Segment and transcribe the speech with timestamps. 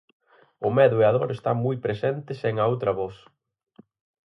[0.67, 3.19] O medo e a dor están moi presentes en 'A outra voz'.